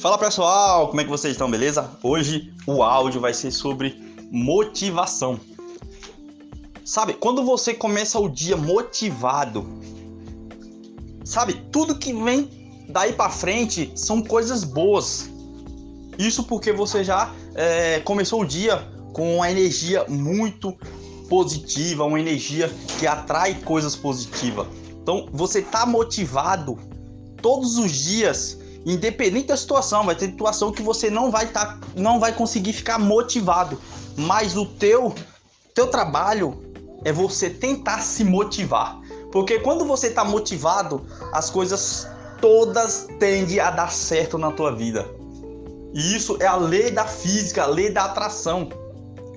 Fala 0.00 0.16
pessoal, 0.16 0.86
como 0.86 1.00
é 1.00 1.04
que 1.04 1.10
vocês 1.10 1.32
estão, 1.32 1.50
beleza? 1.50 1.90
Hoje 2.04 2.52
o 2.64 2.84
áudio 2.84 3.20
vai 3.20 3.34
ser 3.34 3.50
sobre 3.50 4.00
motivação. 4.30 5.40
Sabe, 6.84 7.14
quando 7.14 7.42
você 7.42 7.74
começa 7.74 8.16
o 8.16 8.28
dia 8.28 8.56
motivado, 8.56 9.66
sabe, 11.24 11.54
tudo 11.72 11.98
que 11.98 12.12
vem 12.12 12.48
daí 12.88 13.12
para 13.12 13.28
frente 13.28 13.90
são 13.96 14.22
coisas 14.22 14.62
boas. 14.62 15.28
Isso 16.16 16.44
porque 16.44 16.72
você 16.72 17.02
já 17.02 17.34
é, 17.56 17.98
começou 17.98 18.42
o 18.42 18.46
dia 18.46 18.76
com 19.12 19.38
uma 19.38 19.50
energia 19.50 20.04
muito 20.08 20.76
positiva, 21.28 22.04
uma 22.04 22.20
energia 22.20 22.72
que 23.00 23.06
atrai 23.06 23.54
coisas 23.62 23.96
positivas. 23.96 24.68
Então, 25.02 25.28
você 25.32 25.60
tá 25.60 25.84
motivado 25.84 26.78
todos 27.42 27.78
os 27.78 27.90
dias, 27.90 28.57
independente 28.86 29.48
da 29.48 29.56
situação, 29.56 30.04
vai 30.04 30.14
ter 30.14 30.26
situação 30.26 30.72
que 30.72 30.82
você 30.82 31.10
não 31.10 31.30
vai 31.30 31.46
tá, 31.46 31.78
não 31.96 32.18
vai 32.18 32.32
conseguir 32.32 32.72
ficar 32.72 32.98
motivado, 32.98 33.80
mas 34.16 34.56
o 34.56 34.66
teu 34.66 35.14
teu 35.74 35.86
trabalho 35.86 36.62
é 37.04 37.12
você 37.12 37.48
tentar 37.48 38.00
se 38.00 38.24
motivar. 38.24 39.00
Porque 39.30 39.60
quando 39.60 39.84
você 39.84 40.10
tá 40.10 40.24
motivado, 40.24 41.06
as 41.32 41.50
coisas 41.50 42.08
todas 42.40 43.06
tendem 43.18 43.60
a 43.60 43.70
dar 43.70 43.92
certo 43.92 44.38
na 44.38 44.50
tua 44.50 44.74
vida. 44.74 45.08
E 45.94 46.16
isso 46.16 46.36
é 46.40 46.46
a 46.46 46.56
lei 46.56 46.90
da 46.90 47.04
física, 47.04 47.62
a 47.62 47.66
lei 47.66 47.90
da 47.90 48.04
atração. 48.04 48.68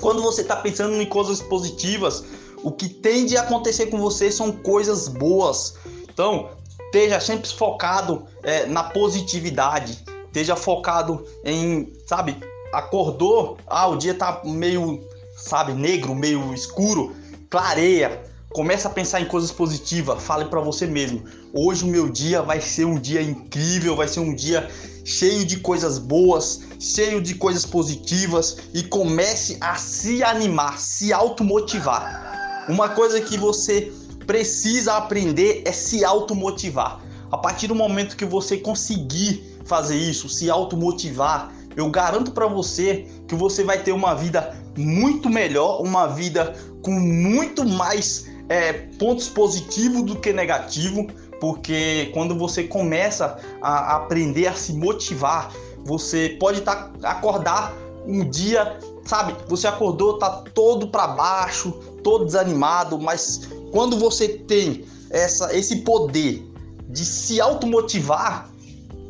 Quando 0.00 0.22
você 0.22 0.42
está 0.42 0.56
pensando 0.56 1.00
em 1.00 1.06
coisas 1.06 1.40
positivas, 1.40 2.24
o 2.62 2.70
que 2.70 2.88
tende 2.88 3.36
a 3.36 3.42
acontecer 3.42 3.86
com 3.86 3.98
você 3.98 4.30
são 4.30 4.52
coisas 4.52 5.08
boas. 5.08 5.74
Então, 6.08 6.50
esteja 6.96 7.20
sempre 7.20 7.48
focado 7.50 8.24
é, 8.42 8.64
na 8.64 8.84
positividade, 8.84 10.02
esteja 10.26 10.56
focado 10.56 11.26
em, 11.44 11.92
sabe, 12.06 12.38
acordou, 12.72 13.58
ah, 13.66 13.86
o 13.88 13.96
dia 13.96 14.14
tá 14.14 14.40
meio, 14.44 15.06
sabe, 15.36 15.74
negro, 15.74 16.14
meio 16.14 16.54
escuro, 16.54 17.14
clareia, 17.50 18.22
começa 18.50 18.88
a 18.88 18.90
pensar 18.90 19.20
em 19.20 19.26
coisas 19.26 19.52
positivas, 19.52 20.22
fale 20.22 20.46
para 20.46 20.60
você 20.60 20.86
mesmo, 20.86 21.22
hoje 21.52 21.84
o 21.84 21.88
meu 21.88 22.08
dia 22.08 22.40
vai 22.40 22.62
ser 22.62 22.86
um 22.86 22.98
dia 22.98 23.20
incrível, 23.20 23.94
vai 23.94 24.08
ser 24.08 24.20
um 24.20 24.34
dia 24.34 24.66
cheio 25.04 25.44
de 25.44 25.58
coisas 25.58 25.98
boas, 25.98 26.62
cheio 26.80 27.20
de 27.20 27.34
coisas 27.34 27.66
positivas 27.66 28.56
e 28.72 28.82
comece 28.82 29.58
a 29.60 29.74
se 29.76 30.24
animar, 30.24 30.78
se 30.80 31.12
automotivar. 31.12 32.64
Uma 32.68 32.88
coisa 32.88 33.20
que 33.20 33.38
você 33.38 33.92
precisa 34.26 34.94
aprender 34.94 35.62
é 35.64 35.72
se 35.72 36.04
automotivar. 36.04 37.00
A 37.30 37.38
partir 37.38 37.66
do 37.66 37.74
momento 37.74 38.16
que 38.16 38.24
você 38.24 38.56
conseguir 38.56 39.58
fazer 39.64 39.96
isso, 39.96 40.28
se 40.28 40.50
automotivar, 40.50 41.52
eu 41.76 41.90
garanto 41.90 42.30
para 42.32 42.46
você 42.46 43.06
que 43.28 43.34
você 43.34 43.62
vai 43.62 43.82
ter 43.82 43.92
uma 43.92 44.14
vida 44.14 44.56
muito 44.76 45.28
melhor, 45.28 45.82
uma 45.82 46.06
vida 46.06 46.54
com 46.82 46.92
muito 46.92 47.66
mais 47.66 48.26
é, 48.48 48.72
pontos 48.98 49.28
positivos 49.28 50.02
do 50.02 50.16
que 50.16 50.32
negativo, 50.32 51.06
porque 51.40 52.10
quando 52.14 52.36
você 52.36 52.64
começa 52.64 53.38
a 53.60 53.96
aprender 53.96 54.46
a 54.46 54.54
se 54.54 54.72
motivar, 54.72 55.52
você 55.84 56.36
pode 56.40 56.62
tá, 56.62 56.90
acordar 57.02 57.74
um 58.06 58.28
dia, 58.28 58.78
sabe? 59.04 59.34
Você 59.48 59.66
acordou, 59.66 60.18
tá 60.18 60.44
todo 60.54 60.88
para 60.88 61.08
baixo, 61.08 61.72
todo 62.02 62.24
desanimado, 62.24 62.98
mas 62.98 63.48
quando 63.76 63.98
você 63.98 64.26
tem 64.26 64.86
essa, 65.10 65.54
esse 65.54 65.82
poder 65.82 66.42
de 66.88 67.04
se 67.04 67.42
automotivar, 67.42 68.48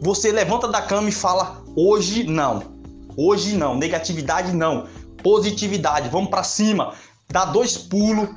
você 0.00 0.33
levanta 0.33 0.67
da 0.67 0.83
cama 0.83 1.09
e 1.09 1.12
fala: 1.12 1.62
hoje 1.77 2.25
não, 2.25 2.64
hoje 3.17 3.56
não, 3.56 3.77
negatividade 3.77 4.53
não, 4.53 4.88
positividade, 5.22 6.09
vamos 6.09 6.31
para 6.31 6.43
cima, 6.43 6.94
dá 7.31 7.44
dois 7.44 7.78
pulos, 7.78 8.28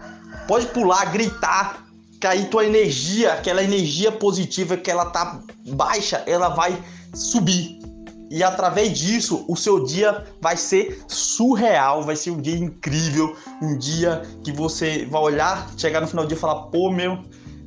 pode 0.47 0.68
pular, 0.68 1.12
gritar, 1.12 1.88
que 2.22 2.28
aí 2.28 2.45
tua 2.45 2.63
energia, 2.63 3.34
aquela 3.34 3.63
energia 3.63 4.12
positiva 4.12 4.78
que 4.78 4.91
ela 4.91 5.06
tá 5.06 5.41
baixa, 5.69 6.22
ela 6.28 6.50
vai 6.50 6.79
subir. 7.12 7.78
E 8.29 8.44
através 8.44 8.97
disso, 8.97 9.44
o 9.47 9.56
seu 9.56 9.84
dia 9.84 10.25
vai 10.40 10.56
ser 10.56 11.03
surreal, 11.07 12.03
vai 12.03 12.16
ser 12.16 12.31
um 12.31 12.41
dia 12.41 12.57
incrível, 12.57 13.35
um 13.62 13.78
dia 13.78 14.22
que 14.44 14.51
você 14.51 15.06
vai 15.06 15.22
olhar, 15.22 15.67
chegar 15.78 16.01
no 16.01 16.07
final 16.07 16.25
do 16.25 16.28
dia 16.28 16.38
e 16.38 16.39
falar: 16.39 16.63
"Pô, 16.68 16.91
meu, 16.91 17.19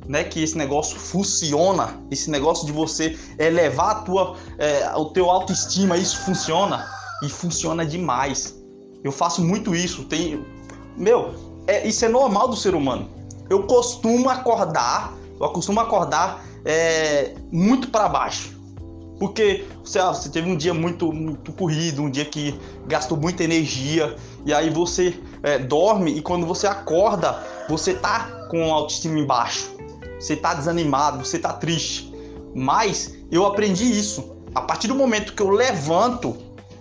né, 0.07 0.23
que 0.23 0.41
esse 0.41 0.57
negócio 0.57 0.97
funciona, 0.97 1.99
esse 2.09 2.29
negócio 2.29 2.65
de 2.65 2.71
você 2.71 3.17
elevar 3.37 3.91
a 3.91 3.95
tua, 3.95 4.35
é, 4.57 4.91
o 4.95 5.05
teu 5.05 5.29
autoestima, 5.29 5.97
isso 5.97 6.17
funciona 6.19 6.85
e 7.23 7.29
funciona 7.29 7.85
demais. 7.85 8.55
Eu 9.03 9.11
faço 9.11 9.41
muito 9.43 9.75
isso, 9.75 10.05
tem, 10.05 10.45
meu, 10.95 11.33
é, 11.67 11.85
isso 11.85 12.05
é 12.05 12.07
normal 12.07 12.47
do 12.47 12.55
ser 12.55 12.73
humano 12.73 13.09
eu 13.49 13.63
costumo 13.63 14.29
acordar, 14.29 15.13
eu 15.39 15.49
costumo 15.49 15.79
acordar 15.79 16.43
é, 16.65 17.35
muito 17.51 17.89
para 17.89 18.07
baixo. 18.07 18.51
Porque 19.23 19.63
você, 19.81 19.99
ah, 19.99 20.13
você 20.13 20.27
teve 20.27 20.51
um 20.51 20.57
dia 20.57 20.73
muito, 20.73 21.09
muito 21.13 21.53
corrido, 21.53 22.01
um 22.01 22.09
dia 22.09 22.25
que 22.25 22.59
gastou 22.85 23.17
muita 23.17 23.41
energia, 23.41 24.17
e 24.45 24.53
aí 24.53 24.69
você 24.69 25.17
é, 25.41 25.57
dorme 25.57 26.11
e 26.17 26.21
quando 26.21 26.45
você 26.45 26.67
acorda, 26.67 27.41
você 27.69 27.93
tá 27.93 28.47
com 28.51 28.69
a 28.69 28.75
autoestima 28.75 29.17
embaixo, 29.17 29.77
você 30.19 30.35
tá 30.35 30.53
desanimado, 30.53 31.23
você 31.23 31.39
tá 31.39 31.53
triste. 31.53 32.13
Mas 32.53 33.15
eu 33.31 33.45
aprendi 33.45 33.97
isso. 33.97 34.35
A 34.53 34.59
partir 34.59 34.89
do 34.89 34.95
momento 34.95 35.33
que 35.33 35.41
eu 35.41 35.49
levanto, 35.49 36.35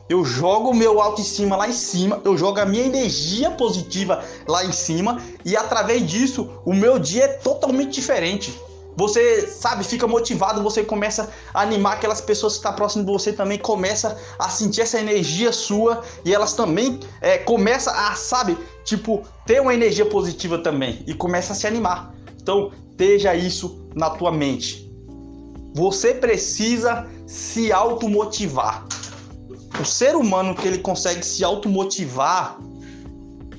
eu 0.08 0.24
jogo 0.24 0.70
o 0.70 0.74
meu 0.74 1.00
autoestima 1.00 1.54
lá 1.54 1.68
em 1.68 1.72
cima, 1.72 2.20
eu 2.24 2.36
jogo 2.36 2.58
a 2.58 2.66
minha 2.66 2.84
energia 2.84 3.52
positiva 3.52 4.20
lá 4.48 4.64
em 4.64 4.72
cima 4.72 5.22
e 5.44 5.56
através 5.56 6.04
disso 6.04 6.50
o 6.66 6.74
meu 6.74 6.98
dia 6.98 7.22
é 7.22 7.28
totalmente 7.28 7.92
diferente. 7.92 8.52
Você, 8.96 9.46
sabe, 9.46 9.84
fica 9.84 10.06
motivado, 10.06 10.62
você 10.62 10.84
começa 10.84 11.30
a 11.54 11.62
animar 11.62 11.94
aquelas 11.94 12.20
pessoas 12.20 12.54
que 12.54 12.58
estão 12.58 12.72
tá 12.72 12.76
próximas 12.76 13.06
de 13.06 13.12
você 13.12 13.32
também, 13.32 13.58
começa 13.58 14.18
a 14.38 14.48
sentir 14.48 14.82
essa 14.82 15.00
energia 15.00 15.50
sua 15.52 16.02
e 16.24 16.34
elas 16.34 16.52
também 16.52 17.00
é, 17.20 17.38
começam 17.38 17.92
a, 17.94 18.14
sabe, 18.14 18.56
tipo, 18.84 19.22
ter 19.46 19.60
uma 19.60 19.72
energia 19.72 20.04
positiva 20.04 20.58
também 20.58 21.02
e 21.06 21.14
começa 21.14 21.52
a 21.52 21.56
se 21.56 21.66
animar. 21.66 22.12
Então, 22.40 22.70
esteja 22.90 23.34
isso 23.34 23.88
na 23.94 24.10
tua 24.10 24.30
mente. 24.30 24.92
Você 25.74 26.12
precisa 26.12 27.06
se 27.26 27.72
automotivar 27.72 28.84
o 29.80 29.84
ser 29.84 30.14
humano 30.14 30.54
que 30.54 30.68
ele 30.68 30.78
consegue 30.78 31.24
se 31.24 31.42
automotivar, 31.42 32.58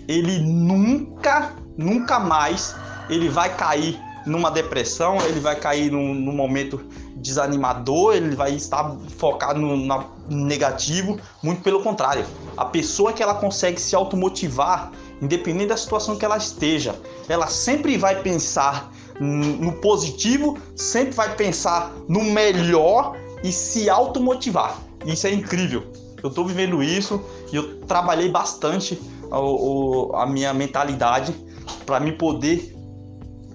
ele 0.07 0.39
nunca, 0.39 1.53
nunca 1.77 2.19
mais 2.19 2.75
ele 3.09 3.29
vai 3.29 3.55
cair 3.55 3.99
numa 4.25 4.49
depressão, 4.49 5.17
ele 5.25 5.39
vai 5.39 5.55
cair 5.55 5.91
num, 5.91 6.13
num 6.13 6.33
momento 6.33 6.79
desanimador, 7.15 8.15
ele 8.15 8.35
vai 8.35 8.53
estar 8.53 8.95
focado 9.17 9.59
no, 9.59 9.75
no, 9.75 10.05
negativo, 10.29 11.19
muito 11.41 11.61
pelo 11.61 11.81
contrário. 11.81 12.25
A 12.57 12.65
pessoa 12.65 13.13
que 13.13 13.21
ela 13.21 13.35
consegue 13.35 13.79
se 13.79 13.95
automotivar, 13.95 14.91
independente 15.21 15.67
da 15.67 15.77
situação 15.77 16.17
que 16.17 16.25
ela 16.25 16.37
esteja, 16.37 16.95
ela 17.27 17.47
sempre 17.47 17.97
vai 17.97 18.21
pensar 18.21 18.91
no 19.19 19.73
positivo, 19.73 20.57
sempre 20.75 21.13
vai 21.13 21.35
pensar 21.35 21.91
no 22.07 22.23
melhor 22.23 23.15
e 23.43 23.51
se 23.51 23.89
automotivar. 23.89 24.77
Isso 25.05 25.27
é 25.27 25.31
incrível. 25.31 25.83
Eu 26.21 26.29
estou 26.29 26.45
vivendo 26.45 26.81
isso 26.81 27.21
e 27.51 27.55
eu 27.55 27.81
trabalhei 27.81 28.29
bastante 28.29 28.99
a, 29.31 30.23
a 30.23 30.25
minha 30.25 30.53
mentalidade 30.53 31.35
para 31.85 31.99
me 31.99 32.13
poder 32.13 32.73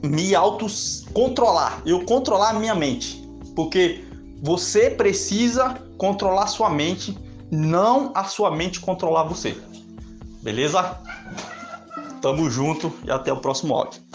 me 0.02 0.34
autocontrolar, 0.34 1.82
eu 1.84 2.04
controlar 2.04 2.50
a 2.50 2.58
minha 2.58 2.74
mente. 2.74 3.22
Porque 3.54 4.04
você 4.42 4.90
precisa 4.90 5.74
controlar 5.96 6.46
sua 6.46 6.70
mente, 6.70 7.16
não 7.50 8.12
a 8.14 8.24
sua 8.24 8.50
mente 8.50 8.80
controlar 8.80 9.24
você. 9.24 9.56
Beleza? 10.42 11.00
Tamo 12.22 12.48
junto 12.50 12.92
e 13.04 13.10
até 13.10 13.32
o 13.32 13.40
próximo 13.40 13.74
áudio. 13.74 14.07